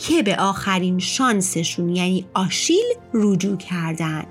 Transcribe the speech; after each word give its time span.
که 0.09 0.23
به 0.23 0.37
آخرین 0.37 0.99
شانسشون 0.99 1.97
یعنی 1.97 2.27
آشیل 2.35 2.85
رجوع 3.15 3.57
کردن. 3.57 4.25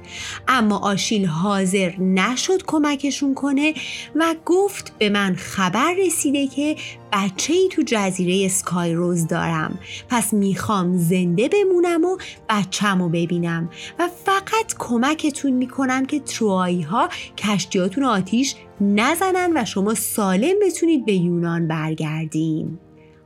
اما 0.47 0.77
آشیل 0.77 1.25
حاضر 1.25 1.97
نشد 1.99 2.63
کمکشون 2.67 3.33
کنه 3.33 3.73
و 4.15 4.35
گفت 4.45 4.97
به 4.97 5.09
من 5.09 5.35
خبر 5.35 5.93
رسیده 6.05 6.47
که 6.47 6.75
بچه 7.13 7.53
ای 7.53 7.69
تو 7.71 7.81
جزیره 7.85 8.45
اسکای 8.45 8.93
روز 8.93 9.27
دارم. 9.27 9.79
پس 10.09 10.33
می‌خوام 10.33 10.97
زنده 10.97 11.49
بمونم 11.49 12.05
و 12.05 12.17
بچم 12.49 13.11
ببینم 13.11 13.69
و 13.99 14.09
فقط 14.25 14.75
کمکتون 14.79 15.51
می‌کنم 15.51 16.05
که 16.05 16.19
تروایی 16.19 16.81
ها 16.81 17.09
کشتیاتون 17.37 18.03
آتیش 18.03 18.55
نزنن 18.81 19.51
و 19.55 19.65
شما 19.65 19.93
سالم 19.93 20.55
بتونید 20.61 21.05
به 21.05 21.13
یونان 21.13 21.67
برگردین. 21.67 22.79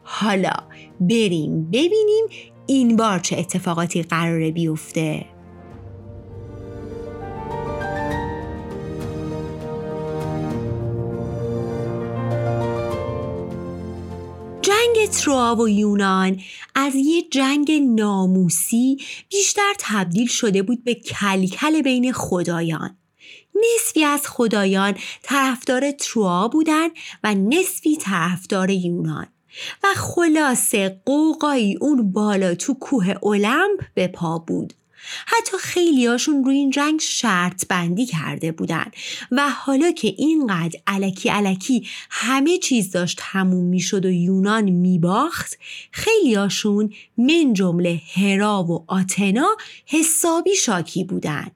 حالا 0.03 0.53
بریم 0.99 1.65
ببینیم 1.65 2.25
این 2.65 2.95
بار 2.95 3.19
چه 3.19 3.37
اتفاقاتی 3.37 4.03
قراره 4.03 4.51
بیفته. 4.51 5.25
جنگ 14.61 15.09
تروا 15.09 15.55
و 15.55 15.69
یونان 15.69 16.41
از 16.75 16.95
یه 16.95 17.21
جنگ 17.31 17.71
ناموسی 17.71 18.97
بیشتر 19.29 19.73
تبدیل 19.79 20.27
شده 20.27 20.61
بود 20.63 20.83
به 20.83 20.93
کلکل 20.93 21.81
بین 21.81 22.13
خدایان. 22.13 22.97
نصفی 23.55 24.03
از 24.03 24.27
خدایان 24.27 24.95
طرفدار 25.23 25.91
تروا 25.91 26.47
بودن 26.47 26.87
و 27.23 27.33
نصفی 27.35 27.97
طرفدار 27.97 28.69
یونان. 28.69 29.32
و 29.83 29.87
خلاصه 29.95 31.01
قوقایی 31.05 31.77
اون 31.81 32.11
بالا 32.11 32.55
تو 32.55 32.73
کوه 32.73 33.13
اولمپ 33.21 33.83
به 33.93 34.07
پا 34.07 34.39
بود. 34.39 34.73
حتی 35.25 35.57
خیلیاشون 35.57 36.43
روی 36.43 36.55
این 36.55 36.69
جنگ 36.69 36.99
شرط 36.99 37.67
بندی 37.67 38.05
کرده 38.05 38.51
بودن 38.51 38.85
و 39.31 39.49
حالا 39.49 39.91
که 39.91 40.07
اینقدر 40.17 40.79
علکی 40.87 41.29
علکی 41.29 41.87
همه 42.09 42.57
چیز 42.57 42.91
داشت 42.91 43.19
همون 43.21 43.63
می‌شد 43.63 44.05
و 44.05 44.11
یونان 44.11 44.63
میباخت 44.63 45.57
خیلیاشون 45.91 46.93
من 47.17 47.53
جمله 47.53 48.01
هرا 48.13 48.63
و 48.63 48.85
آتنا 48.87 49.47
حسابی 49.85 50.55
شاکی 50.55 51.03
بودن. 51.03 51.51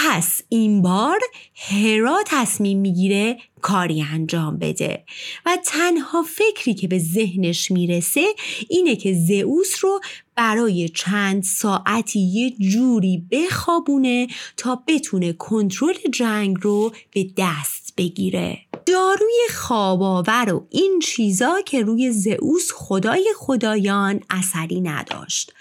پس 0.00 0.40
این 0.48 0.82
بار 0.82 1.18
هرا 1.54 2.22
تصمیم 2.26 2.78
می‌گیره 2.78 3.38
کاری 3.60 4.02
انجام 4.02 4.58
بده 4.58 5.04
و 5.46 5.58
تنها 5.64 6.22
فکری 6.22 6.74
که 6.74 6.88
به 6.88 6.98
ذهنش 6.98 7.70
می‌رسه 7.70 8.26
اینه 8.68 8.96
که 8.96 9.14
زئوس 9.14 9.84
رو 9.84 10.00
برای 10.36 10.88
چند 10.88 11.42
ساعتی 11.42 12.20
یه 12.20 12.50
جوری 12.50 13.24
بخوابونه 13.30 14.26
تا 14.56 14.82
بتونه 14.86 15.32
کنترل 15.32 15.96
جنگ 16.12 16.56
رو 16.60 16.92
به 17.12 17.26
دست 17.36 17.87
بگیره. 17.98 18.58
داروی 18.86 19.48
خواباور 19.54 20.52
و 20.52 20.66
این 20.70 20.98
چیزا 21.02 21.60
که 21.66 21.82
روی 21.82 22.12
زئوس 22.12 22.70
خدای 22.74 23.32
خدایان 23.36 24.20
اثری 24.30 24.80
نداشت. 24.80 25.52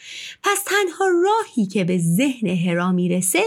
پس 0.43 0.57
تنها 0.65 1.05
راهی 1.23 1.65
که 1.65 1.83
به 1.83 1.97
ذهن 1.97 2.47
هرا 2.47 2.91
می‌رسه 2.91 3.43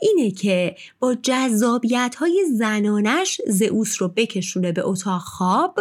اینه 0.00 0.30
که 0.30 0.76
با 0.98 1.14
جذابیت 1.14 2.14
های 2.18 2.44
زنانش 2.58 3.40
زئوس 3.46 4.02
رو 4.02 4.08
بکشونه 4.08 4.72
به 4.72 4.86
اتاق 4.86 5.20
خواب 5.20 5.80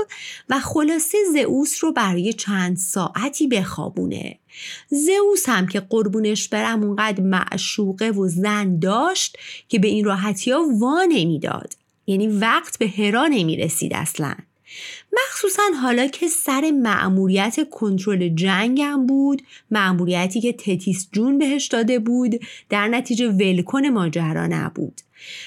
و 0.50 0.60
خلاصه 0.60 1.18
زئوس 1.34 1.84
رو 1.84 1.92
برای 1.92 2.34
چند 2.34 2.78
ساعتی 2.78 3.48
بخوابونه. 3.48 4.40
زئوس 4.90 5.50
هم 5.50 5.68
که 5.68 5.80
قربونش 5.80 6.48
برم 6.48 6.84
اونقدر 6.84 7.24
معشوقه 7.24 8.10
و 8.10 8.28
زن 8.28 8.80
داشت 8.80 9.38
که 9.70 9.80
به 9.80 9.88
این 9.88 10.06
راحتی 10.06 10.52
ها 10.52 10.64
وا 10.80 11.04
نمی‌داد 11.10 11.83
یعنی 12.08 12.28
وقت 12.28 12.80
به 12.80 12.88
هرا 12.88 13.28
نمی 13.28 13.58
رسید 13.58 13.94
اصلا. 13.94 14.36
مخصوصا 15.14 15.64
حالا 15.82 16.08
که 16.08 16.28
سر 16.28 16.72
معموریت 16.72 17.70
کنترل 17.70 18.30
جنگم 18.30 19.06
بود 19.06 19.42
معموریتی 19.72 20.42
که 20.42 20.54
تتیس 20.54 21.08
جون 21.12 21.38
بهش 21.38 21.68
داده 21.68 22.00
بود 22.00 22.40
در 22.70 22.88
نتیجه 22.88 23.28
ولکن 23.28 23.88
ماجرا 23.88 24.48
نبود. 24.48 25.02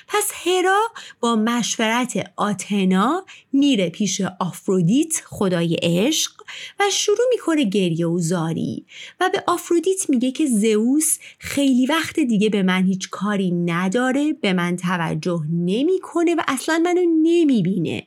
پس 0.08 0.30
هرا 0.34 0.80
با 1.20 1.36
مشورت 1.36 2.32
آتنا 2.36 3.24
میره 3.52 3.90
پیش 3.90 4.22
آفرودیت 4.40 5.22
خدای 5.26 5.76
عشق 5.82 6.32
و 6.80 6.84
شروع 6.92 7.26
می‌کنه 7.30 7.64
گریه 7.64 8.06
و 8.06 8.18
زاری. 8.18 8.86
و 9.20 9.30
به 9.32 9.44
آفرودیت 9.46 10.10
میگه 10.10 10.30
که 10.30 10.46
زئوس 10.46 11.18
خیلی 11.38 11.86
وقت 11.86 12.20
دیگه 12.20 12.48
به 12.48 12.62
من 12.62 12.84
هیچ 12.84 13.10
کاری 13.10 13.50
نداره 13.50 14.32
به 14.32 14.52
من 14.52 14.76
توجه 14.76 15.40
نمی‌کنه 15.52 16.34
و 16.34 16.40
اصلا 16.48 16.78
منو 16.78 17.00
نمی‌بینه. 17.22 18.06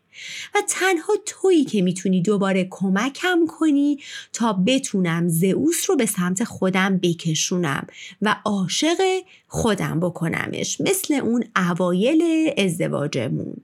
و 0.56 0.57
تنها 0.69 1.13
تویی 1.25 1.66
که 1.66 1.81
می‌تونی 1.81 2.22
دوباره 2.22 2.68
کمکم 2.69 3.40
کنی 3.47 4.00
تا 4.34 4.53
بتونم 4.53 5.28
زئوس 5.28 5.90
رو 5.90 5.96
به 5.96 6.06
سمت 6.06 6.44
خودم 6.44 6.97
بکشونم 6.97 7.88
و 8.22 8.35
عاشق 8.46 8.97
خودم 9.47 10.00
بکنمش 10.00 10.81
مثل 10.81 11.13
اون 11.13 11.44
اوایل 11.56 12.52
ازدواجمون. 12.58 13.56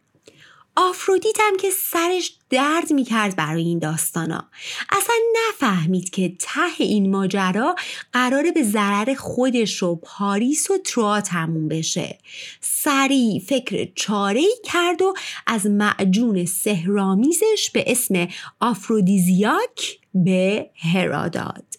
آفرودیت 0.76 1.36
هم 1.40 1.58
که 1.58 1.70
سرش 1.70 2.38
درد 2.50 2.94
می‌کرد 2.94 3.36
برای 3.36 3.64
این 3.64 3.80
داستانا. 3.80 4.50
اصلا 4.90 5.16
نفهمید 5.38 6.10
که 6.10 6.36
ته 6.40 6.82
این 6.84 7.12
ماجرا 7.12 7.76
قراره 8.14 8.52
به 8.52 8.64
ضرر 8.64 9.14
خودش 9.14 9.84
و 9.84 9.96
پاریس 9.96 10.72
و 10.72 10.78
تروا 10.78 11.22
تموم 11.22 11.68
بشه. 11.68 12.20
سریع 12.62 13.40
فکر 13.40 13.92
چاره 13.96 14.44
کرد 14.64 15.02
و 15.02 15.14
از 15.48 15.66
معجون 15.66 16.46
سهرامیزش 16.46 17.70
به 17.74 17.84
اسم 17.88 18.28
آفرودیزیاک 18.60 20.00
به 20.14 20.70
هرا 20.76 21.28
داد. 21.28 21.75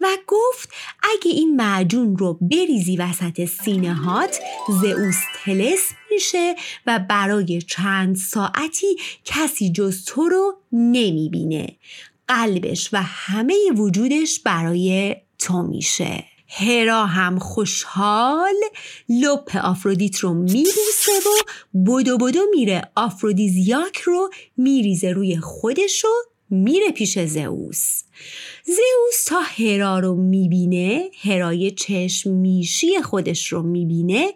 و 0.00 0.06
گفت 0.26 0.68
اگه 1.02 1.30
این 1.30 1.56
معجون 1.56 2.16
رو 2.16 2.38
بریزی 2.40 2.96
وسط 2.96 3.44
سینه 3.44 3.94
هات 3.94 4.40
زئوس 4.82 5.16
تلس 5.44 5.90
میشه 6.10 6.54
و 6.86 6.98
برای 7.08 7.62
چند 7.62 8.16
ساعتی 8.16 8.96
کسی 9.24 9.72
جز 9.72 10.04
تو 10.04 10.28
رو 10.28 10.58
نمی‌بینه. 10.72 11.76
قلبش 12.28 12.88
و 12.92 13.02
همه 13.02 13.54
وجودش 13.76 14.40
برای 14.40 15.16
تو 15.38 15.62
میشه. 15.62 16.24
هرا 16.48 17.06
هم 17.06 17.38
خوشحال 17.38 18.54
لپ 19.08 19.56
آفرودیت 19.56 20.18
رو 20.18 20.34
میبوسه 20.34 21.12
و 21.26 21.30
بدو 21.86 22.18
بدو 22.18 22.40
میره 22.50 22.90
آفرودیزیاک 22.96 23.96
رو 24.00 24.30
میریزه 24.56 25.10
روی 25.10 25.36
خودش 25.36 26.04
و 26.04 26.08
میره 26.52 26.90
پیش 26.90 27.18
زئوس. 27.18 28.02
زئوس 28.64 29.24
تا 29.26 29.40
هرا 29.40 29.98
رو 29.98 30.14
می‌بینه 30.14 31.10
هرای 31.22 31.70
چشم 31.70 32.30
میشی 32.30 33.02
خودش 33.02 33.52
رو 33.52 33.62
می‌بینه 33.62 34.32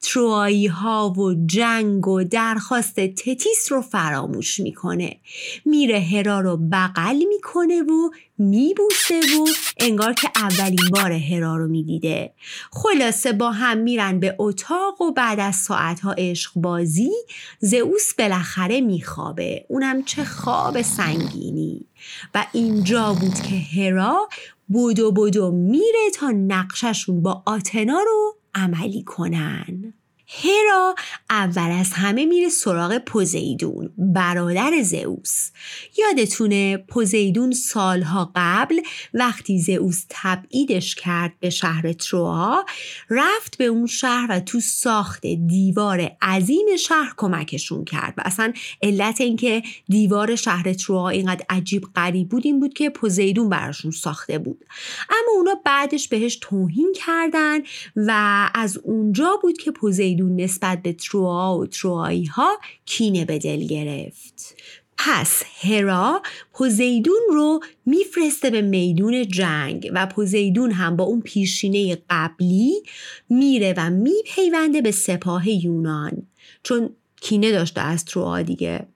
تروایی 0.00 0.66
ها 0.66 1.10
و 1.10 1.34
جنگ 1.46 2.08
و 2.08 2.24
درخواست 2.24 2.94
تتیس 3.00 3.72
رو 3.72 3.80
فراموش 3.80 4.60
می‌کنه. 4.60 5.16
میره 5.64 6.00
هرا 6.00 6.40
رو 6.40 6.56
بغل 6.72 7.16
می‌کنه 7.28 7.82
و 7.82 8.10
میبوسه 8.38 9.20
و 9.20 9.46
انگار 9.80 10.12
که 10.12 10.30
اولین 10.36 10.90
بار 10.92 11.12
هرا 11.12 11.56
رو 11.56 11.68
می‌دیده. 11.68 12.32
خلاصه 12.72 13.32
با 13.32 13.50
هم 13.50 13.78
میرن 13.78 14.20
به 14.20 14.36
اتاق 14.38 15.00
و 15.00 15.12
بعد 15.12 15.40
از 15.40 15.56
ساعتها 15.56 16.14
عشق 16.18 16.50
بازی 16.56 17.12
زئوس 17.60 18.14
بالاخره 18.14 18.80
میخوابه. 18.80 19.66
اونم 19.68 20.04
چه 20.04 20.24
خواب 20.24 20.82
سنگینی. 20.82 21.86
و 22.34 22.46
اینجا 22.52 23.16
بود 23.20 23.34
که 23.34 23.56
هرا 23.56 24.28
بودو 24.68 25.12
بودو 25.12 25.50
میره 25.50 26.10
تا 26.14 26.30
نقششون 26.30 27.22
با 27.22 27.42
آتنا 27.46 28.00
رو 28.06 28.36
عملی 28.56 29.02
کنن. 29.02 29.94
هرا 30.44 30.94
اول 31.30 31.70
از 31.70 31.92
همه 31.92 32.24
میره 32.24 32.48
سراغ 32.48 32.98
پوزیدون 32.98 33.90
برادر 33.98 34.72
زئوس. 34.82 35.50
یادتونه 35.98 36.76
پوزیدون 36.76 37.52
سالها 37.52 38.32
قبل 38.34 38.80
وقتی 39.14 39.58
زئوس 39.58 40.04
تبعیدش 40.08 40.94
کرد 40.94 41.32
به 41.40 41.50
شهر 41.50 41.92
تروا 41.92 42.64
رفت 43.10 43.58
به 43.58 43.64
اون 43.64 43.86
شهر 43.86 44.26
و 44.30 44.40
تو 44.40 44.60
ساخت 44.60 45.26
دیوار 45.26 46.16
عظیم 46.22 46.76
شهر 46.78 47.14
کمکشون 47.16 47.84
کرد 47.84 48.14
و 48.16 48.22
اصلا 48.24 48.52
علت 48.82 49.20
اینکه 49.20 49.62
دیوار 49.88 50.36
شهر 50.36 50.72
تروا 50.72 51.08
اینقدر 51.08 51.44
عجیب 51.48 51.82
غریب 51.96 52.28
بود 52.28 52.46
این 52.46 52.60
بود 52.60 52.74
که 52.74 52.90
پوزیدون 52.90 53.48
براشون 53.48 53.90
ساخته 53.90 54.38
بود. 54.38 54.64
اما 55.10 55.32
اونا 55.36 55.54
بعدش 55.64 56.08
بهش 56.08 56.38
توهین 56.40 56.92
کردن 56.96 57.58
و 57.96 58.50
از 58.54 58.78
اونجا 58.78 59.38
بود 59.42 59.58
که 59.58 59.70
پوزیدون 59.70 60.25
نسبت 60.28 60.82
به 60.82 60.92
تروا 60.92 61.58
و 61.58 61.66
تروایی 61.66 62.24
ها 62.24 62.58
کینه 62.84 63.24
به 63.24 63.38
دل 63.38 63.66
گرفت. 63.66 64.56
پس 64.98 65.42
هرا 65.60 66.22
پوزیدون 66.52 67.20
رو 67.28 67.60
میفرسته 67.86 68.50
به 68.50 68.62
میدون 68.62 69.28
جنگ 69.28 69.90
و 69.94 70.06
پوزیدون 70.06 70.70
هم 70.70 70.96
با 70.96 71.04
اون 71.04 71.20
پیشینه 71.20 71.98
قبلی 72.10 72.82
میره 73.28 73.74
و 73.76 73.90
میپیونده 73.90 74.82
به 74.82 74.90
سپاه 74.90 75.50
یونان 75.50 76.26
چون 76.62 76.90
کینه 77.20 77.52
داشته 77.52 77.80
از 77.80 78.04
تروا 78.04 78.42
دیگه. 78.42 78.86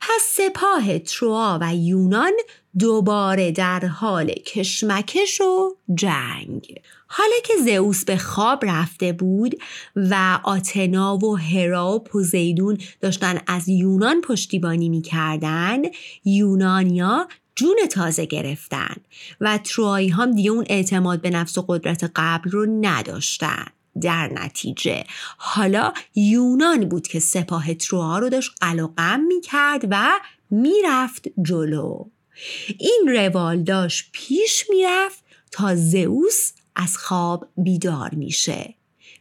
پس 0.00 0.22
سپاه 0.22 0.98
تروا 0.98 1.58
و 1.62 1.76
یونان 1.76 2.32
دوباره 2.78 3.52
در 3.52 3.86
حال 3.86 4.32
کشمکش 4.32 5.40
و 5.40 5.76
جنگ. 5.94 6.80
حالا 7.12 7.36
که 7.44 7.52
زئوس 7.64 8.04
به 8.04 8.16
خواب 8.16 8.64
رفته 8.64 9.12
بود 9.12 9.54
و 9.96 10.40
آتنا 10.42 11.16
و 11.16 11.38
هرا 11.38 11.92
و 11.92 12.04
پوزیدون 12.04 12.78
داشتن 13.00 13.40
از 13.46 13.68
یونان 13.68 14.20
پشتیبانی 14.20 14.88
می‌کردن 14.88 15.78
یونانیا 16.24 17.28
جون 17.56 17.76
تازه 17.90 18.24
گرفتن 18.24 18.96
و 19.40 19.58
تروایی 19.58 20.08
هم 20.08 20.34
دیگه 20.34 20.50
اون 20.50 20.64
اعتماد 20.68 21.20
به 21.20 21.30
نفس 21.30 21.58
و 21.58 21.64
قدرت 21.68 22.10
قبل 22.16 22.50
رو 22.50 22.66
نداشتن. 22.80 23.64
در 24.00 24.28
نتیجه 24.32 25.04
حالا 25.36 25.92
یونان 26.14 26.88
بود 26.88 27.08
که 27.08 27.20
سپاه 27.20 27.74
تروها 27.74 28.18
رو 28.18 28.28
داشت 28.28 28.50
قلقم 28.60 29.20
می 29.20 29.40
کرد 29.40 29.88
و 29.90 30.10
می‌رفت 30.50 31.28
جلو. 31.42 32.04
این 32.78 33.04
روال 33.06 33.62
داشت 33.62 34.08
پیش 34.12 34.66
می‌رفت 34.70 35.24
تا 35.50 35.74
زئوس 35.74 36.52
از 36.76 36.96
خواب 36.96 37.48
بیدار 37.56 38.14
میشه. 38.14 38.74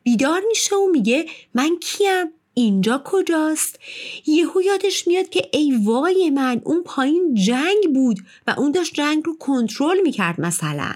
بیدار 0.04 0.42
میشه 0.48 0.76
و 0.76 0.92
میگه 0.92 1.26
من 1.54 1.70
کیم؟ 1.82 2.28
اینجا 2.54 3.02
کجاست؟ 3.06 3.80
یهو 4.26 4.62
یادش 4.62 5.08
میاد 5.08 5.30
که 5.30 5.50
ای 5.54 5.80
وای 5.84 6.30
من 6.30 6.62
اون 6.64 6.84
پایین 6.84 7.34
جنگ 7.34 7.94
بود 7.94 8.18
و 8.48 8.56
اون 8.58 8.72
داشت 8.72 8.94
جنگ 8.94 9.24
رو 9.26 9.38
کنترل 9.38 10.02
می‌کرد 10.04 10.42
مثلا. 10.42 10.92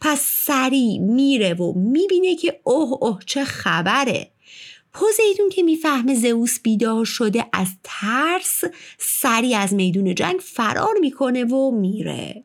پس 0.00 0.20
سریع 0.20 0.98
میره 0.98 1.54
و 1.54 1.72
می‌بینه 1.72 2.36
که 2.36 2.60
اوه 2.64 2.98
اوه 3.00 3.18
چه 3.26 3.44
خبره. 3.44 4.30
پوزیدون 4.92 5.48
که 5.48 5.62
می‌فهمه 5.62 6.14
زئوس 6.14 6.60
بیدار 6.60 7.04
شده 7.04 7.46
از 7.52 7.68
ترس 7.84 8.64
سریع 8.98 9.58
از 9.58 9.74
میدون 9.74 10.14
جنگ 10.14 10.40
فرار 10.40 10.94
می‌کنه 11.00 11.44
و 11.44 11.70
میره. 11.70 12.44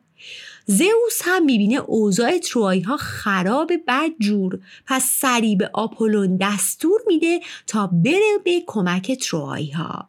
زئوس 0.66 1.20
هم 1.20 1.44
می‌بینه 1.44 1.76
اوضاع 1.76 2.38
تروایی 2.38 2.80
ها 2.80 2.96
خراب 2.96 3.72
بد 3.88 4.10
جور 4.20 4.58
پس 4.86 5.04
سریع 5.04 5.56
به 5.56 5.70
آپولون 5.72 6.36
دستور 6.36 7.00
میده 7.06 7.40
تا 7.66 7.86
بره 7.86 8.38
به 8.44 8.62
کمک 8.66 9.12
تروایی 9.12 9.70
ها 9.70 10.08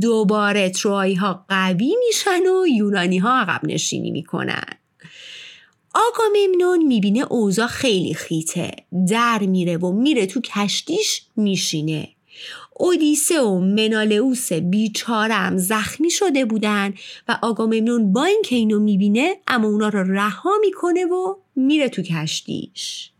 دوباره 0.00 0.70
تروایی 0.70 1.14
ها 1.14 1.44
قوی 1.48 1.96
میشن 2.06 2.46
و 2.46 2.66
یونانی 2.66 3.18
ها 3.18 3.40
عقب 3.40 3.60
نشینی 3.64 4.10
می‌کنن. 4.10 4.64
آگاممنون 5.94 6.86
می‌بینه 6.86 7.32
اوضاع 7.32 7.66
خیلی 7.66 8.14
خیته. 8.14 8.70
در 9.08 9.38
میره 9.38 9.76
و 9.76 9.92
میره 9.92 10.26
تو 10.26 10.40
کشتیش 10.40 11.22
میشینه. 11.36 12.13
اودیسه 12.76 13.40
و 13.40 13.58
منالئوس 13.60 14.52
بیچارم 14.52 15.58
زخمی 15.58 16.10
شده 16.10 16.44
بودن 16.44 16.94
و 17.28 17.38
آگاممنون 17.42 18.12
با 18.12 18.24
اینکه 18.24 18.56
اینو 18.56 18.80
می‌بینه 18.80 19.36
اما 19.46 19.68
اونا 19.68 19.88
رو 19.88 20.12
رها 20.12 20.52
می‌کنه 20.60 21.04
و 21.04 21.34
میره 21.56 21.88
تو 21.88 22.02
کشتیش. 22.02 23.10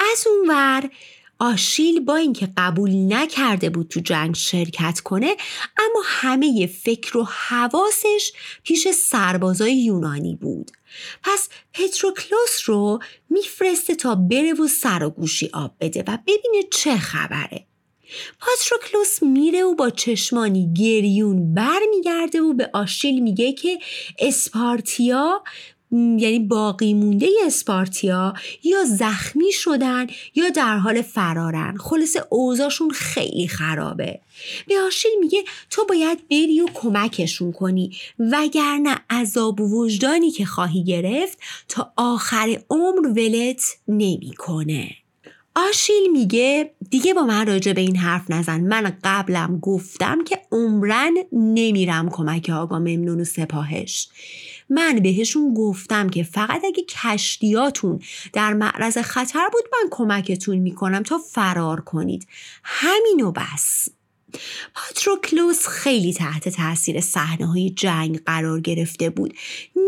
از 0.00 0.26
اون 0.26 0.48
ور 0.48 0.90
آشیل 1.38 2.00
با 2.00 2.16
اینکه 2.16 2.48
قبول 2.56 3.12
نکرده 3.12 3.70
بود 3.70 3.88
تو 3.88 4.00
جنگ 4.00 4.34
شرکت 4.34 5.00
کنه 5.00 5.36
اما 5.78 6.02
همه 6.04 6.66
فکر 6.66 7.18
و 7.18 7.24
حواسش 7.24 8.32
پیش 8.62 8.88
سربازای 8.88 9.76
یونانی 9.76 10.34
بود. 10.34 10.70
پس 11.22 11.48
پتروکلوس 11.74 12.60
رو 12.64 12.98
میفرسته 13.30 13.94
تا 13.94 14.14
بره 14.14 14.52
و 14.52 14.66
سر 14.66 15.02
و 15.02 15.10
گوشی 15.10 15.50
آب 15.52 15.74
بده 15.80 16.04
و 16.06 16.18
ببینه 16.26 16.62
چه 16.70 16.96
خبره. 16.96 17.66
پاتروکلوس 18.40 19.22
میره 19.22 19.62
و 19.62 19.74
با 19.74 19.90
چشمانی 19.90 20.74
گریون 20.74 21.54
برمیگرده 21.54 22.40
و 22.40 22.52
به 22.52 22.70
آشیل 22.72 23.20
میگه 23.20 23.52
که 23.52 23.78
اسپارتیا 24.18 25.42
یعنی 25.92 26.38
باقی 26.38 26.94
مونده 26.94 27.28
اسپارتیا 27.46 28.34
یا 28.64 28.84
زخمی 28.84 29.52
شدن 29.52 30.06
یا 30.34 30.48
در 30.48 30.76
حال 30.76 31.02
فرارن. 31.02 31.76
خلاص 31.76 32.16
اوضاعشون 32.30 32.90
خیلی 32.90 33.48
خرابه. 33.48 34.20
به 34.68 34.80
آشیل 34.86 35.10
میگه 35.20 35.44
تو 35.70 35.84
باید 35.84 36.28
بری 36.28 36.60
و 36.60 36.66
کمکشون 36.74 37.52
کنی. 37.52 37.96
وگرنه 38.18 38.96
عذاب 39.10 39.60
و 39.60 39.68
وجدانی 39.68 40.30
که 40.30 40.44
خواهی 40.44 40.84
گرفت 40.84 41.38
تا 41.68 41.92
آخر 41.96 42.60
عمر 42.70 43.08
ولت 43.08 43.62
نمی‌کنه. 43.88 44.90
آشیل 45.58 46.12
میگه 46.12 46.70
دیگه 46.90 47.14
با 47.14 47.22
من 47.22 47.46
راجع 47.46 47.72
به 47.72 47.80
این 47.80 47.96
حرف 47.96 48.30
نزن. 48.30 48.60
من 48.60 48.96
قبلم 49.04 49.58
گفتم 49.58 50.24
که 50.24 50.40
عمرن 50.52 51.14
نمیرم 51.32 52.10
کمک 52.10 52.50
آقا 52.50 52.78
ممنون 52.78 53.20
و 53.20 53.24
سپاهش. 53.24 54.08
من 54.70 55.00
بهشون 55.02 55.54
گفتم 55.54 56.08
که 56.08 56.22
فقط 56.22 56.64
اگه 56.64 56.82
کشتیاتون 56.82 58.00
در 58.32 58.52
معرض 58.52 58.98
خطر 58.98 59.48
بود 59.52 59.64
من 59.72 59.88
کمکتون 59.90 60.58
می‌کنم 60.58 61.02
تا 61.02 61.18
فرار 61.18 61.80
کنید. 61.80 62.26
همینو 62.64 63.32
بس. 63.32 63.88
پاتروکلوس 64.74 65.66
خیلی 65.66 66.12
تحت 66.12 66.48
تاثیر 66.48 67.00
صحنه 67.00 67.46
های 67.46 67.70
جنگ 67.70 68.24
قرار 68.24 68.60
گرفته 68.60 69.10
بود. 69.10 69.34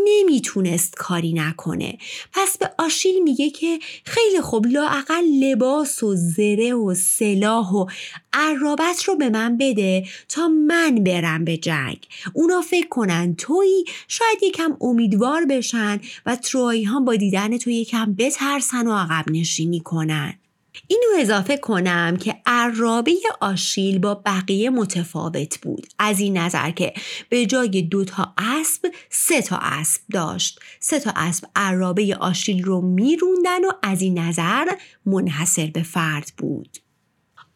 نمی‌تونست 0.05 0.95
کاری 0.95 1.33
نکنه. 1.33 1.97
پس 2.33 2.57
به 2.57 2.71
آشیل 2.77 3.23
میگه 3.23 3.49
که 3.49 3.79
خیلی 4.05 4.41
خوب 4.41 4.65
لااقل 4.65 5.23
لباس 5.23 6.03
و 6.03 6.15
زره 6.15 6.73
و 6.73 6.93
سلاح 6.95 7.71
و 7.71 7.85
عرابت 8.33 9.03
رو 9.03 9.15
به 9.15 9.29
من 9.29 9.57
بده 9.57 10.07
تا 10.29 10.47
من 10.47 10.95
برم 10.95 11.45
به 11.45 11.57
جنگ. 11.57 12.07
اونا 12.33 12.61
فکر 12.61 12.87
کنن 12.87 13.35
تویی 13.35 13.85
شاید 14.07 14.43
یکم 14.43 14.77
امیدوار 14.81 15.45
بشن 15.45 15.99
و 16.25 16.35
تروایی 16.35 16.83
هم 16.83 17.05
با 17.05 17.15
دیدن 17.15 17.57
تو 17.57 17.69
یکم 17.69 18.13
بترسن 18.13 18.87
و 18.87 18.97
عقب 18.97 19.25
نشینی 19.31 19.79
کنن. 19.79 20.40
اینو 20.87 21.21
اضافه 21.21 21.57
کنم 21.57 22.17
که 22.17 22.35
عرابه 22.45 23.15
آشیل 23.41 23.99
با 23.99 24.15
بقیه 24.15 24.69
متفاوت 24.69 25.59
بود. 25.61 25.87
از 25.99 26.19
این 26.19 26.37
نظر 26.37 26.71
که 26.71 26.93
به 27.29 27.45
جای 27.45 27.81
دو 27.81 28.05
تا 28.05 28.33
اسب 28.37 28.91
سه 29.09 29.41
تا 29.41 29.59
اسب 29.61 30.01
داشت. 30.13 30.59
سه 30.79 30.99
تا 30.99 31.11
اسب 31.15 31.45
عرابه 31.55 32.17
آشیل 32.19 32.63
رو 32.63 32.81
میروندن 32.81 33.65
و 33.65 33.71
از 33.83 34.01
این 34.01 34.19
نظر 34.19 34.65
منحصر 35.05 35.67
به 35.67 35.83
فرد 35.83 36.31
بود. 36.37 36.77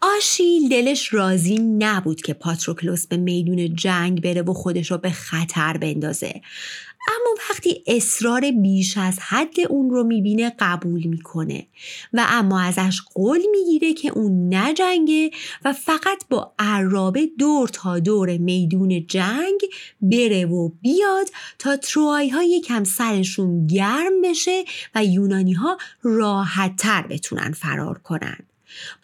آشیل 0.01 0.69
دلش 0.69 1.13
راضی 1.13 1.57
نبود 1.57 2.21
که 2.21 2.33
پاتروکلوس 2.33 3.07
به 3.07 3.17
میدون 3.17 3.75
جنگ 3.75 4.21
بره 4.21 4.41
و 4.41 4.53
خودش 4.53 4.91
رو 4.91 4.97
به 4.97 5.09
خطر 5.09 5.77
بندازه. 5.77 6.41
اما 7.07 7.35
وقتی 7.49 7.83
اصرار 7.87 8.51
بیش 8.51 8.97
از 8.97 9.19
حد 9.19 9.55
اون 9.69 9.89
رو 9.89 10.03
می‌بینه 10.03 10.55
قبول 10.59 11.03
می‌کنه. 11.07 11.67
و 12.13 12.25
اما 12.27 12.61
ازش 12.61 13.01
قول 13.13 13.41
می‌گیره 13.51 13.93
که 13.93 14.09
اون 14.09 14.53
نجنگه 14.53 15.31
و 15.65 15.73
فقط 15.73 16.23
با 16.29 16.53
عرابه 16.59 17.29
دور 17.39 17.67
تا 17.67 17.99
دور 17.99 18.37
میدون 18.37 19.07
جنگ 19.07 19.61
بره 20.01 20.45
و 20.45 20.69
بیاد 20.81 21.27
تا 21.59 21.77
تروایی 21.77 22.29
ها 22.29 22.43
یکم 22.43 22.83
سرشون 22.83 23.67
گرم 23.67 24.21
بشه 24.23 24.63
و 24.95 25.05
یونانی 25.05 25.53
ها 25.53 25.77
راحت 26.01 26.75
تر 26.75 27.07
بتونن 27.07 27.51
فرار 27.51 27.97
کنن. 27.97 28.37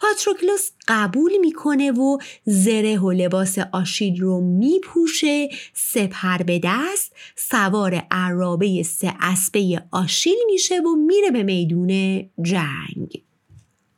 پاتروکلوس 0.00 0.70
قبول 0.88 1.32
می‌کنه 1.40 1.90
و 1.90 2.18
زره 2.44 2.98
و 2.98 3.10
لباس 3.10 3.58
آشیل 3.72 4.20
رو 4.20 4.40
میپوشه 4.40 5.48
سپر 5.74 6.38
به 6.38 6.60
دست 6.64 7.12
سوار 7.36 8.02
عرابه 8.10 8.82
سه 8.82 9.14
اسبه 9.20 9.82
آشیل 9.90 10.38
میشه 10.46 10.80
و 10.80 10.94
میره 10.94 11.30
به 11.30 11.42
میدون 11.42 12.20
جنگ. 12.42 13.22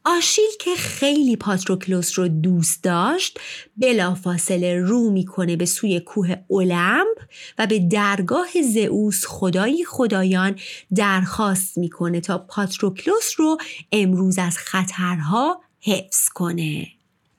آشیل 0.05 0.51
که 0.61 0.75
خیلی 0.77 1.37
پاتروکلوس 1.37 2.19
رو 2.19 2.29
دوست 2.29 2.83
داشت 2.83 3.41
بلافاصله 3.77 4.81
رو 4.81 5.11
می‌کنه 5.11 5.57
به 5.57 5.65
سوی 5.67 6.01
کوه 6.01 6.37
اولمپ 6.49 7.19
و 7.59 7.67
به 7.67 7.79
درگاه 7.79 8.49
زئوس 8.75 9.25
خدای 9.27 9.85
خدایان 9.85 10.59
درخواست 10.95 11.79
می‌کنه 11.79 12.21
تا 12.21 12.39
پاتروکلوس 12.39 13.33
رو 13.37 13.59
امروز 13.93 14.39
از 14.39 14.59
خطرها 14.59 15.61
حفظ 15.81 16.29
کنه. 16.29 16.94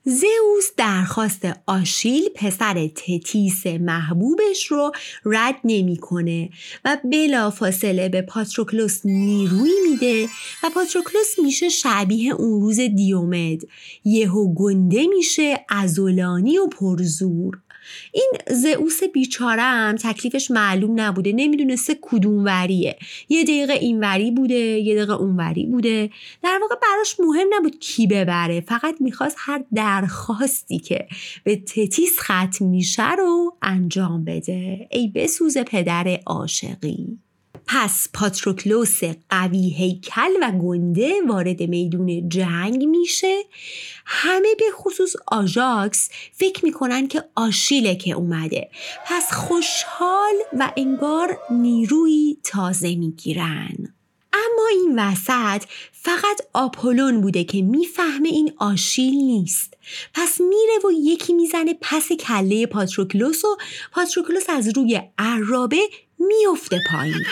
زئوس 0.08 0.70
درخواست 0.76 1.48
آشیل 1.66 2.28
پسر 2.34 2.88
تتیس 2.88 3.66
محبوبش 3.66 4.66
رو 4.66 4.92
رد 5.24 5.54
نمی‌کنه 5.64 6.50
و 6.84 6.98
بلافاصله 7.04 8.08
به 8.08 8.22
پاتروکلوس 8.22 9.00
نیروی 9.04 9.72
میده 9.90 10.28
و 10.62 10.70
پاتروکلوس 10.74 11.38
میشه 11.42 11.68
شبیه 11.68 12.34
اون 12.34 12.60
روز 12.60 12.80
دیومد. 12.80 13.60
یهو 14.04 14.54
گنده 14.54 15.06
میشه 15.06 15.64
ازولانی 15.68 16.58
و 16.58 16.66
پرزور. 16.66 17.58
این 18.12 18.32
زئوس 18.50 19.02
بیچاره 19.04 19.62
هم 19.62 19.96
تکلیفش 19.96 20.50
معلوم 20.50 21.00
نبوده 21.00 21.32
نمی‌دونسته 21.32 21.98
کدوم 22.00 22.44
وریه. 22.44 22.96
یه 23.28 23.42
دقیقه 23.42 23.72
این 23.72 24.00
وری 24.00 24.30
بوده 24.30 24.54
یه 24.54 24.94
دقیقه 24.94 25.12
اون 25.12 25.36
وری 25.36 25.66
بوده. 25.66 26.10
در 26.42 26.58
واقع 26.62 26.74
براش 26.74 27.20
مهم 27.20 27.48
نبود 27.52 27.78
کی 27.78 28.06
ببره 28.06 28.60
فقط 28.60 29.00
می‌خواست 29.00 29.36
هر 29.38 29.64
درخواستی 29.74 30.78
که 30.78 31.06
به 31.44 31.56
تتیس 31.56 32.18
ختم 32.20 32.64
میشه 32.64 33.12
رو 33.12 33.56
انجام 33.62 34.24
بده. 34.24 34.88
ای 34.90 35.08
بسوز 35.08 35.58
پدر 35.58 36.20
عاشقی. 36.26 37.18
پس 37.66 38.08
پاتروکلوس 38.14 39.00
قوی 39.30 39.70
هیکل 39.70 40.30
و 40.42 40.52
گنده 40.52 41.14
وارد 41.28 41.62
میدون 41.62 42.28
جنگ 42.28 42.84
میشه. 42.84 43.42
همه 44.04 44.48
به 44.58 44.64
خصوص 44.74 45.16
آژاکس 45.26 46.10
فکر 46.32 46.64
می‌کنن 46.64 47.08
که 47.08 47.24
آشیله 47.34 47.96
که 47.96 48.12
اومده. 48.12 48.70
پس 49.06 49.32
خوشحال 49.32 50.34
و 50.58 50.72
انگار 50.76 51.38
نیروی 51.50 52.36
تازه 52.44 52.96
می‌گیرن. 52.96 53.94
اما 54.32 54.66
این 54.70 54.98
وسط 54.98 55.62
فقط 55.92 56.40
آپولون 56.52 57.20
بوده 57.20 57.44
که 57.44 57.62
می‌فهمه 57.62 58.28
این 58.28 58.52
آشیل 58.58 59.14
نیست. 59.14 59.74
پس 60.14 60.40
میره 60.40 60.78
و 60.84 60.92
یکی 60.92 61.32
می‌زنه 61.32 61.74
پس 61.80 62.12
کله 62.12 62.66
پاتروکلوس 62.66 63.44
و 63.44 63.56
پاتروکلوس 63.92 64.44
از 64.48 64.76
روی 64.76 65.02
عرابه 65.18 65.80
میفته 66.18 66.80
پایین. 66.90 67.24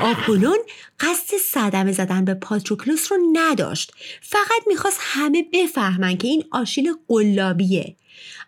آپولون 0.00 0.58
قصد 1.00 1.36
صدمه 1.36 1.92
زدن 1.92 2.24
به 2.24 2.34
پاتروکلوس 2.34 3.12
رو 3.12 3.18
نداشت. 3.32 3.92
فقط 4.22 4.66
می‌خواست 4.66 4.98
همه 5.00 5.46
بفهمن 5.52 6.16
که 6.16 6.28
این 6.28 6.44
آشیل 6.52 6.92
قلابیه. 7.08 7.96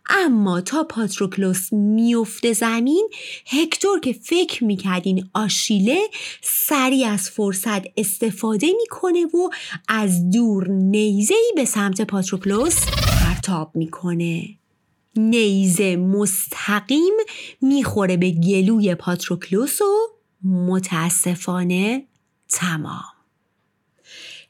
اما 0.08 0.60
تا 0.60 0.84
پاتروکلوس 0.84 1.72
میفته 1.72 2.52
زمین 2.52 3.08
هکتور 3.46 4.00
که 4.00 4.12
فکر 4.12 4.64
می‌کرد 4.64 5.02
این 5.04 5.30
آشیله 5.34 5.98
سریع 6.42 7.08
از 7.08 7.30
فرصت 7.30 7.82
استفاده 7.96 8.66
می‌کنه 8.80 9.24
و 9.24 9.50
از 9.88 10.30
دور 10.30 10.68
نیزهی 10.68 11.52
به 11.56 11.64
سمت 11.64 12.00
پاتروکلوس 12.00 12.76
پرتاب 13.20 13.70
می‌کنه. 13.74 14.58
نیزه 15.16 15.96
مستقیم 15.96 17.14
می‌خوره 17.60 18.16
به 18.16 18.30
گلوی 18.30 18.94
پاتروکلوس 18.94 19.80
و 19.80 20.08
متاسفانه 20.48 22.04
تمام. 22.48 23.04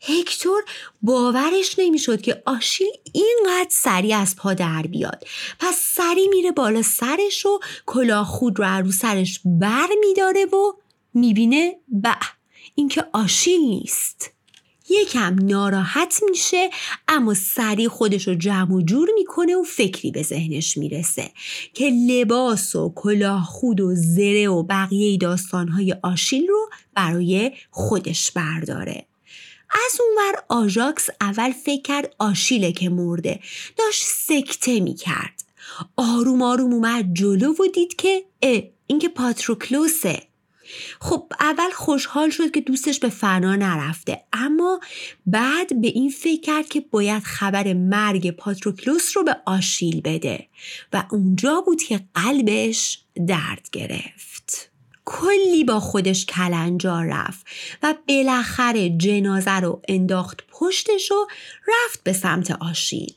هکتور 0.09 0.63
باورش 1.03 1.79
نمی‌شد 1.79 2.21
که 2.21 2.43
آشیل 2.47 2.93
اینقدر 3.13 3.69
سریع 3.71 4.19
از 4.19 4.37
پا 4.37 4.55
در 4.55 4.83
بیاد. 4.83 5.25
پس 5.59 5.77
سری 5.95 6.29
میره 6.29 6.53
بالا 6.53 6.83
سرش 6.83 7.47
و 7.47 7.61
کلاه 7.87 8.27
خود 8.27 8.59
رو 8.59 8.65
رو 8.65 8.93
سرش 8.93 9.41
بر 9.45 9.89
میداره 10.01 10.45
و 10.45 10.73
می‌بینه 11.15 11.77
به 11.89 12.17
اینکه 12.75 13.05
آشیل 13.13 13.61
نیست. 13.61 14.34
یکم 14.89 15.37
ناراحت 15.43 16.21
میشه 16.31 16.71
اما 17.09 17.35
سریع 17.35 17.89
خودش 17.89 18.29
رو 18.29 18.35
جمع 18.35 18.75
و 18.75 18.83
جور 18.83 19.09
می‌کنه 19.15 19.57
و 19.57 19.63
فکری 19.63 20.11
به 20.11 20.23
ذهنش 20.23 20.77
می‌رسه 20.77 21.31
که 21.75 21.91
لباس 21.91 22.77
و 22.77 22.93
کلاه 22.97 23.45
خود 23.45 23.81
و 23.81 23.95
زره 23.95 24.49
و 24.49 24.63
بقیه 24.63 25.19
داستانهای 25.19 25.97
آشیل 26.03 26.47
رو 26.47 26.71
برای 26.95 27.53
خودش 27.71 28.31
برداره. 28.31 29.07
از 29.71 30.01
اونور 30.01 30.43
آژاکس 30.49 31.09
اول 31.21 31.53
فکر 31.53 31.83
کرد 31.83 32.15
آشیله 32.19 32.73
که 32.73 32.89
مرده 32.89 33.41
داشت 33.77 34.05
سکته 34.05 34.81
می‌کرد. 34.81 35.45
آروم 35.97 36.43
آروم 36.43 36.73
اومد 36.73 37.15
جلو 37.15 37.53
و 37.53 37.67
دید 37.75 37.97
که 37.97 38.25
اه 38.43 38.63
این 38.87 38.99
که 38.99 39.09
پاتروکلوسه. 39.09 40.23
خب 41.01 41.33
اول 41.41 41.71
خوشحال 41.75 42.31
شد 42.31 42.51
که 42.51 42.61
دوستش 42.61 42.99
به 42.99 43.09
فنا 43.09 43.57
نرفته. 43.57 44.21
اما 44.33 44.81
بعد 45.27 45.81
به 45.81 45.89
این 45.89 46.11
فکر 46.11 46.41
کرد 46.41 46.69
که 46.69 46.81
باید 46.81 47.23
خبر 47.23 47.73
مرگ 47.73 48.31
پاتروکلوس 48.31 49.17
رو 49.17 49.25
به 49.25 49.37
آشیل 49.47 50.01
بده 50.01 50.47
و 50.93 51.05
اونجا 51.11 51.61
بود 51.61 51.83
که 51.83 52.01
قلبش 52.15 52.99
درد 53.27 53.69
گرفت. 53.73 54.71
کلی 55.05 55.65
با 55.65 55.81
خودش 55.81 56.27
کلنجار 56.27 57.07
رفت 57.07 57.47
و 57.83 57.95
بالاخره 58.09 58.91
جنازه 58.91 59.61
رو 59.61 59.83
انداخت 59.89 60.41
پشتش 60.49 61.13
و 61.13 61.27
رفت 61.69 62.03
به 62.05 62.13
سمت 62.13 62.51
آشیل. 62.51 63.15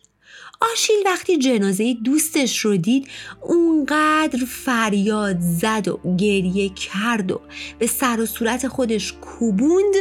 آشیل 0.61 0.95
وقتی 1.05 1.37
جنازه 1.37 1.93
دوستش 1.93 2.59
رو 2.59 2.77
دید 2.77 3.07
اونقدر 3.41 4.45
فریاد 4.47 5.39
زد 5.39 5.87
و 5.87 6.15
گریه 6.17 6.69
کرد 6.69 7.31
و 7.31 7.41
به 7.79 7.87
سر 7.87 8.21
و 8.21 8.25
صورت 8.25 8.67
خودش 8.67 9.13
کوبوند 9.13 9.93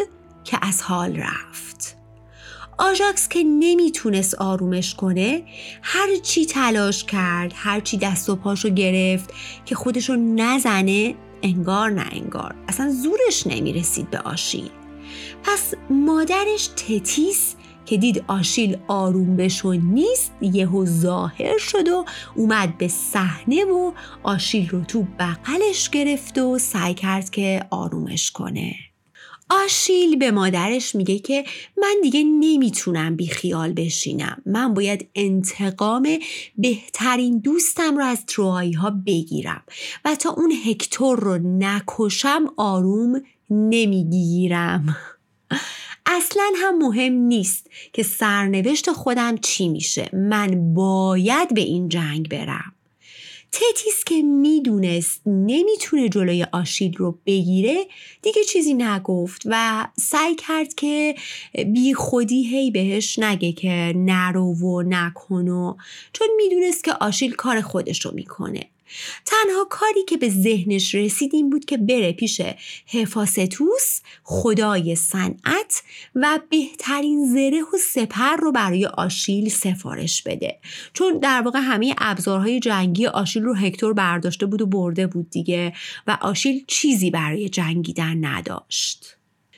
که 0.44 0.58
از 0.62 0.82
حال 0.82 1.16
رفت. 1.16 1.96
آژاکس 2.78 3.28
که 3.28 3.42
نمی‌تونست 3.44 4.34
آرومش 4.34 4.94
کنه 4.94 5.42
هر 5.82 6.16
چی 6.22 6.46
تلاش 6.46 7.04
کرد 7.04 7.52
هر 7.56 7.80
چی 7.80 7.96
دست 7.96 8.30
و 8.30 8.36
پاشو 8.36 8.68
گرفت 8.68 9.30
که 9.64 9.74
خودشو 9.74 10.16
نزنه 10.16 11.14
انگار 11.42 11.90
نه 11.90 12.06
انگار. 12.12 12.54
اصلا 12.68 12.90
زورش 12.90 13.46
نمی‌رسید 13.46 14.10
به 14.10 14.18
آشیل. 14.18 14.70
پس 15.42 15.74
مادرش 15.90 16.66
تتیس 16.66 17.54
که 17.86 17.96
دید 17.96 18.24
آشیل 18.28 18.76
آروم 18.88 19.36
بشو 19.36 19.72
نیست 19.72 20.32
یهو 20.40 20.86
ظاهر 20.86 21.58
شد 21.58 21.88
و 21.88 22.04
اومد 22.34 22.78
به 22.78 22.88
صحنه 22.88 23.64
و 23.64 23.92
آشیل 24.22 24.68
رو 24.68 24.84
تو 24.84 25.06
بغلش 25.18 25.90
گرفت 25.90 26.38
و 26.38 26.58
سعی 26.58 26.94
کرد 26.94 27.30
که 27.30 27.66
آرومش 27.70 28.30
کنه. 28.30 28.74
آشیل 29.64 30.16
به 30.16 30.30
مادرش 30.30 30.94
میگه 30.94 31.18
که 31.18 31.44
من 31.76 31.94
دیگه 32.02 32.22
نمی‌تونم 32.24 33.16
بی 33.16 33.26
خیال 33.26 33.72
بشینم. 33.72 34.42
من 34.46 34.74
باید 34.74 35.08
انتقام 35.14 36.08
بهترین 36.58 37.38
دوستم 37.38 37.96
رو 37.96 38.04
از 38.04 38.26
تروهایی 38.26 38.72
ها 38.72 38.90
بگیرم 39.06 39.62
و 40.04 40.14
تا 40.14 40.30
اون 40.30 40.52
هکتور 40.66 41.20
رو 41.20 41.38
نکشم 41.38 42.44
آروم 42.56 43.22
نمی‌گیرم. 43.50 44.96
اصلا 46.06 46.52
هم 46.56 46.78
مهم 46.78 47.12
نیست 47.12 47.70
که 47.92 48.02
سرنوشت 48.02 48.92
خودم 48.92 49.36
چی 49.36 49.68
میشه. 49.68 50.10
من 50.12 50.74
باید 50.74 51.54
به 51.54 51.60
این 51.60 51.88
جنگ 51.88 52.28
برم. 52.28 52.72
تتیس 53.52 54.04
که 54.06 54.22
می‌دونست 54.22 55.22
نمی‌تونه 55.26 56.08
جلوی 56.08 56.46
آشیل 56.52 56.94
رو 56.96 57.18
بگیره 57.26 57.86
دیگه 58.22 58.44
چیزی 58.44 58.74
نگفت 58.74 59.42
و 59.44 59.86
سعی 59.96 60.34
کرد 60.34 60.74
که 60.74 61.14
بی 61.66 61.94
خودی 61.94 62.56
هی 62.56 62.70
بهش 62.70 63.18
نگه 63.18 63.52
که 63.52 63.92
نرو 63.96 64.54
و 64.54 64.82
نکن 64.82 65.48
و 65.48 65.76
چون 66.12 66.28
می‌دونست 66.36 66.84
که 66.84 66.92
آشیل 66.92 67.34
کار 67.34 67.60
خودش 67.60 68.06
رو 68.06 68.14
می‌کنه. 68.14 68.70
تنها 69.24 69.64
کاری 69.70 70.04
که 70.08 70.16
به 70.16 70.28
ذهنش 70.28 70.94
رسید 70.94 71.34
این 71.34 71.50
بود 71.50 71.64
که 71.64 71.76
بره 71.76 72.12
پیش 72.12 72.40
هفاستوس 72.88 74.00
خدای 74.22 74.96
صنعت 74.96 75.82
و 76.14 76.40
بهترین 76.50 77.26
زره 77.32 77.62
و 77.62 77.76
سپر 77.80 78.36
رو 78.36 78.52
برای 78.52 78.86
آشیل 78.86 79.48
سفارش 79.48 80.22
بده. 80.22 80.58
چون 80.92 81.18
در 81.18 81.42
واقع 81.42 81.58
همه 81.58 81.94
ابزارهای 81.98 82.60
جنگی 82.60 83.06
آشیل 83.06 83.42
رو 83.42 83.54
هکتور 83.54 83.92
برداشته 83.92 84.46
بود 84.46 84.62
و 84.62 84.66
برده 84.66 85.06
بود 85.06 85.30
دیگه 85.30 85.72
و 86.06 86.18
آشیل 86.20 86.64
چیزی 86.68 87.10
برای 87.10 87.48
جنگیدن 87.48 88.24
نداشت. 88.24 89.16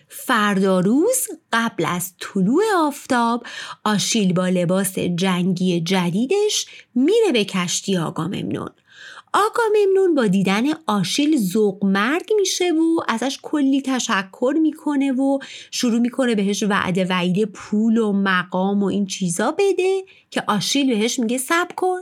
فردا 0.08 0.80
روز 0.80 1.26
قبل 1.52 1.84
از 1.84 2.12
طلوع 2.20 2.62
آفتاب 2.76 3.46
آشیل 3.84 4.32
با 4.32 4.48
لباس 4.48 4.98
جنگی 4.98 5.80
جدیدش 5.80 6.66
میره 6.94 7.32
به 7.32 7.44
کشتی 7.44 7.96
آقا 7.96 8.28
ممنون 8.28 8.70
آقا 9.32 9.62
ممنون 9.74 10.14
با 10.14 10.26
دیدن 10.26 10.64
آشیل 10.86 11.36
زوق 11.36 11.84
مرگ 11.84 12.32
میشه 12.36 12.72
و 12.72 13.00
ازش 13.08 13.38
کلی 13.42 13.82
تشکر 13.82 14.54
می‌کنه 14.62 15.12
و 15.12 15.38
شروع 15.70 15.98
می‌کنه 15.98 16.34
بهش 16.34 16.62
وعده 16.62 17.04
وعیده 17.04 17.46
پول 17.46 17.98
و 17.98 18.12
مقام 18.12 18.82
و 18.82 18.86
این 18.86 19.06
چیزا 19.06 19.50
بده 19.50 20.02
که 20.30 20.42
آشیل 20.46 20.94
بهش 20.94 21.18
میگه 21.18 21.38
سب 21.38 21.68
کن. 21.76 22.00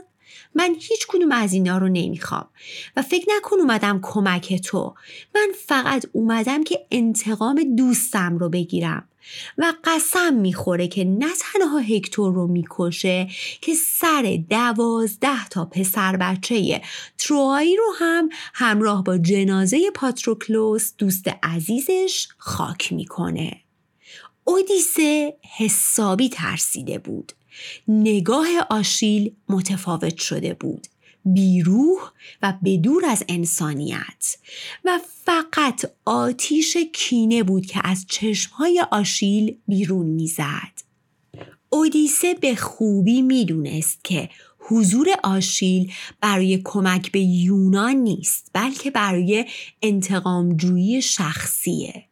من 0.55 0.75
هیچ 0.79 1.07
کدوم 1.07 1.31
از 1.31 1.53
اینا 1.53 1.77
رو 1.77 1.87
نمی‌خوام 1.87 2.47
و 2.95 3.01
فکر 3.01 3.25
نکن 3.37 3.59
اومدم 3.59 3.99
کمک 4.03 4.61
تو. 4.61 4.95
من 5.35 5.47
فقط 5.65 6.05
اومدم 6.11 6.63
که 6.63 6.85
انتقام 6.91 7.75
دوستم 7.75 8.37
رو 8.37 8.49
بگیرم. 8.49 9.07
و 9.57 9.73
قسم 9.83 10.33
می‌خوره 10.33 10.87
که 10.87 11.03
نه 11.03 11.29
تنها 11.39 11.79
هکتور 11.79 12.33
رو 12.33 12.47
می‌کشه 12.47 13.27
که 13.61 13.73
سر 13.75 14.39
دوازده 14.49 15.47
تا 15.49 15.65
پسر 15.65 16.17
بچه 16.17 16.81
تروایی 17.17 17.75
رو 17.75 17.93
هم 17.99 18.29
همراه 18.53 19.03
با 19.03 19.17
جنازه 19.17 19.91
پاتروکلوس 19.95 20.93
دوست 20.97 21.27
عزیزش 21.43 22.27
خاک 22.37 22.93
می‌کنه. 22.93 23.61
اودیسه 24.43 25.37
حسابی 25.57 26.29
ترسیده 26.29 26.99
بود. 26.99 27.31
نگاه 27.87 28.47
آشیل 28.69 29.35
متفاوت 29.49 30.17
شده 30.17 30.53
بود. 30.53 30.87
بیروح 31.33 32.11
و 32.41 32.53
بدور 32.65 33.05
از 33.05 33.23
انسانیت 33.29 34.37
و 34.85 34.99
فقط 35.25 35.91
آتیش 36.05 36.77
کینه 36.93 37.43
بود 37.43 37.65
که 37.65 37.79
از 37.83 38.05
چشمهای 38.07 38.85
آشیل 38.91 39.57
بیرون 39.67 40.05
می‌زد. 40.05 40.81
اودیسه 41.69 42.33
به 42.33 42.55
خوبی 42.55 43.21
می‌دونست 43.21 44.03
که 44.03 44.29
حضور 44.59 45.07
آشیل 45.23 45.91
برای 46.21 46.61
کمک 46.63 47.11
به 47.11 47.19
یونان 47.19 47.95
نیست 47.95 48.49
بلکه 48.53 48.91
برای 48.91 49.45
انتقامجویی 49.81 51.01
شخصیه 51.01 52.03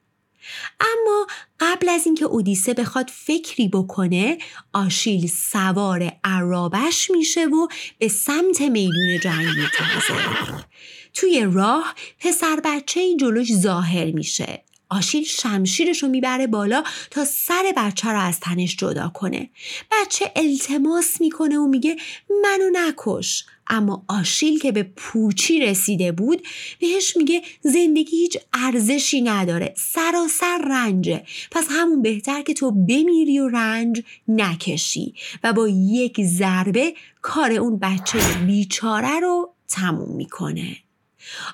اما 0.79 1.27
قبل 1.59 1.89
از 1.89 2.05
اینکه 2.05 2.25
اودیسه 2.25 2.73
بخواد 2.73 3.09
فکری 3.09 3.67
بکنه 3.67 4.37
آشیل 4.73 5.27
سوار 5.27 6.11
عرابش 6.23 7.11
میشه 7.11 7.45
و 7.45 7.67
به 7.99 8.07
سمت 8.07 8.61
میدون 8.61 9.19
جنگ 9.23 9.45
میتازه 9.47 10.65
توی 11.13 11.47
راه 11.51 11.95
پسر 12.19 12.59
بچه 12.63 13.15
جلوش 13.17 13.53
ظاهر 13.53 14.11
میشه. 14.11 14.64
آشیل 14.89 15.24
شمشیرش 15.24 16.04
رو 16.04 16.10
می‌بره 16.10 16.48
بالا 16.48 16.84
تا 17.12 17.25
سر 17.25 17.74
بچه 17.77 18.10
رو 18.10 18.20
از 18.20 18.39
تنش 18.39 18.75
جدا 18.75 19.12
کنه. 19.13 19.50
بچه 19.92 20.32
التماس 20.36 21.22
می‌کنه 21.22 21.58
و 21.58 21.68
میگه 21.68 21.96
منو 22.44 22.70
نکش. 22.74 23.46
اما 23.68 24.04
آشیل 24.08 24.60
که 24.60 24.72
به 24.72 24.84
پوچی 24.84 25.60
رسیده 25.60 26.12
بود 26.12 26.48
بهش 26.80 27.18
میگه 27.18 27.42
زندگی 27.62 28.18
هیچ 28.18 28.38
ارزشی 28.54 29.22
نداره 29.22 29.74
سراسر 29.77 30.62
رنجه. 30.68 31.24
پس 31.51 31.68
همون 31.70 32.01
بهتر 32.01 32.42
که 32.42 32.54
تو 32.54 32.72
بمیری 32.72 33.39
و 33.39 33.48
رنج 33.48 34.04
نکشی 34.27 35.13
و 35.44 35.54
با 35.54 35.68
یک 35.68 36.22
ضربه 36.22 36.94
کار 37.22 37.51
اون 37.51 37.80
بچه 37.80 38.20
بیچاره 38.48 39.20
رو 39.20 39.54
تموم 39.68 40.15
می‌کنه. 40.15 40.77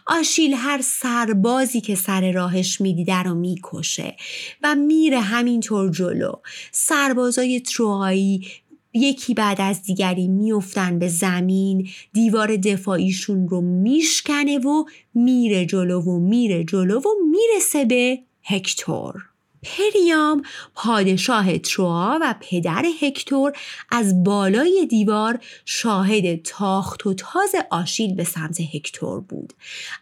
آشیل 0.08 0.54
هر 0.54 0.82
سربازی 0.82 1.82
که 1.82 1.96
سر 1.96 2.32
راهش 2.32 2.82
می‌دیده 2.82 3.16
رو 3.16 3.36
می‌کشه 3.36 4.16
و 4.64 4.76
میره 4.76 5.20
همینطور 5.20 5.92
جلو. 5.92 6.32
سربازای 6.72 7.60
تروهایی 7.60 8.48
یکی 8.94 9.34
بعد 9.34 9.62
از 9.62 9.84
دیگری 9.84 10.28
میفتن 10.28 11.00
به 11.00 11.08
زمین 11.08 11.90
دیوار 12.14 12.56
دفاعیشون 12.56 13.48
رو 13.48 13.62
میشکنه 13.62 14.58
و 14.58 14.84
میره 15.14 15.66
جلو 15.66 16.02
و 16.02 16.20
میره 16.20 16.64
جلو 16.64 17.00
و 17.00 17.10
می‌رسه 17.32 17.86
به 17.86 18.20
هکتور. 18.44 19.31
پریام 19.64 20.42
پادشاه 20.76 21.58
تروا 21.58 22.20
و 22.22 22.36
پدر 22.42 22.86
هکتور 23.02 23.52
از 23.92 24.24
بالای 24.24 24.86
دیوار 24.90 25.40
شاهد 25.66 26.42
تاخت 26.42 27.06
و 27.06 27.14
تاز 27.14 27.56
آشیل 27.72 28.16
به 28.16 28.24
سمت 28.24 28.62
هکتور 28.62 29.20
بود. 29.20 29.54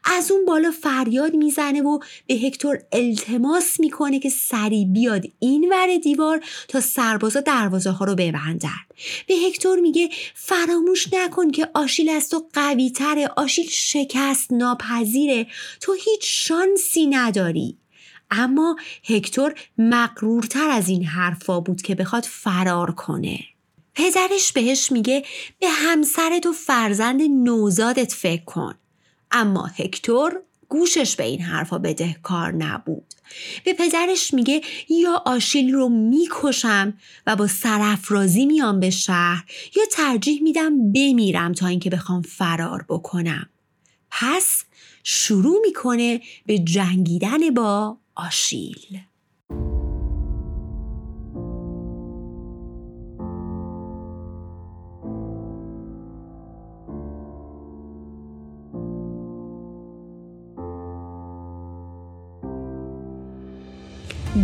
از 0.04 0.32
اون 0.32 0.46
بالا 0.46 0.72
فریاد 0.72 1.34
می‌زنه 1.34 1.82
و 1.82 2.00
به 2.28 2.34
هکتور 2.34 2.80
التماس 2.92 3.80
می‌کنه 3.80 4.20
که 4.20 4.30
سری 4.30 4.86
بیاد 4.86 5.26
این 5.40 5.74
ور 5.74 5.98
دیوار 5.98 6.44
تا 6.68 6.82
سربازا 6.82 7.40
دروازه 7.40 7.90
ها 7.90 8.06
رو 8.06 8.16
ببندن. 8.16 8.80
به 9.28 9.34
هکتور 9.34 9.80
میگه 9.80 10.10
فراموش 10.36 11.14
نکن 11.14 11.52
که 11.52 11.70
آشیل 11.74 12.10
از 12.10 12.30
تو 12.30 12.46
قوی 12.54 12.90
تره 12.90 13.30
آشیل 13.38 13.70
شکست 13.70 14.54
ناپذیره. 14.54 15.48
تو 15.82 15.94
هیچ 15.94 16.22
شانسی 16.22 17.06
نداری. 17.06 17.78
اما 18.32 18.76
هکتور 19.04 19.54
مقرورتر 19.78 20.70
از 20.70 20.90
این 20.90 21.06
حرفا 21.06 21.60
بود 21.60 21.82
که 21.82 21.96
بخواد 21.96 22.24
فرار 22.24 22.92
کنه. 22.92 23.40
پدرش 23.96 24.52
بهش 24.54 24.92
میگه 24.92 25.24
به 25.60 25.70
همسرت 25.70 26.46
و 26.46 26.52
فرزند 26.52 27.22
نوزادت 27.22 28.14
فکر 28.14 28.44
کن. 28.44 28.76
اما 29.32 29.66
هکتور 29.66 30.42
گوشش 30.70 31.16
به 31.16 31.24
این 31.24 31.42
حرفا 31.42 31.78
بدهکار 31.78 32.52
نبود. 32.52 33.14
به 33.64 33.74
پدرش 33.74 34.34
میگه 34.34 34.62
یا 34.90 35.24
آشیل 35.26 35.74
رو 35.74 35.90
می‌کشم 35.90 36.94
و 37.28 37.36
با 37.36 37.48
سرافرازی 37.48 38.46
میام 38.46 38.80
به 38.80 38.90
شهر 38.90 39.46
یا 39.76 39.84
ترجیح 39.92 40.44
میدم 40.44 40.92
بمیرم 40.92 41.54
تا 41.54 41.68
اینکه 41.68 41.90
بخوام 41.90 42.22
فرار 42.22 42.86
بکنم. 42.90 43.50
پس 44.12 44.64
شروع 45.04 45.58
می‌کنه 45.62 46.22
به 46.46 46.60
جنگیدن 46.60 47.50
با 47.50 47.98
آشیل. 48.26 49.00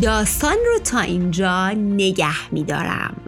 داستان 0.01 0.57
رو 0.65 0.79
تا 0.83 0.99
اینجا 0.99 1.69
نگه 1.69 2.53
میدارم. 2.53 3.21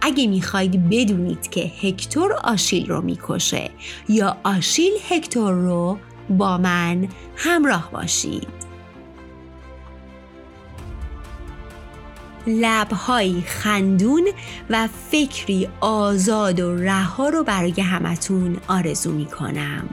اگه 0.00 0.26
می‌خواید 0.26 0.90
بدونید 0.90 1.50
که 1.50 1.60
هکتور 1.82 2.32
آشیل 2.32 2.86
رو 2.86 3.00
می‌کشه 3.00 3.70
یا 4.08 4.36
آشیل 4.44 4.92
هکتور 5.08 5.52
رو 5.52 5.98
با 6.30 6.58
من 6.58 7.08
همراه 7.36 7.90
باشید. 7.92 8.63
لبهایی 12.46 13.42
خندون 13.46 14.28
و 14.70 14.88
فکری 15.10 15.68
آزاد 15.80 16.60
و 16.60 16.76
رها 16.76 17.28
رو 17.28 17.44
برای 17.44 17.80
همتون 17.80 18.56
آرزو 18.68 19.12
می 19.12 19.26
کنم. 19.26 19.88